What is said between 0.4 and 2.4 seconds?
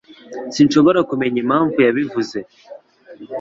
Sinshobora kumenya impamvu yabivuze